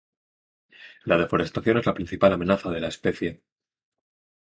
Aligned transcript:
La 1.05 1.15
deforestación 1.19 1.77
es 1.77 1.85
la 1.85 1.93
principal 1.93 2.33
amenaza 2.33 2.71
de 2.71 2.79
la 2.79 2.87
especie. 2.87 3.43